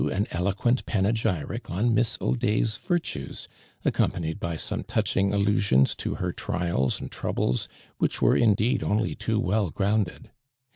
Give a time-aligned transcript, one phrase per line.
[0.11, 3.47] an eloquent panegyric on Miss Audet';; virtues,
[3.85, 7.69] accompanied by some touching allusions to her trials and troubles
[8.01, 10.31] wliich were indeed only too well grounded.